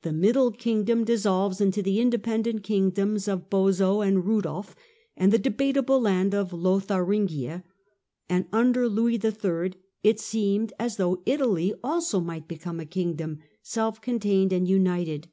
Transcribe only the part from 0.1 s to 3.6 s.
middle kingdom dissolves into the independent kingdoms of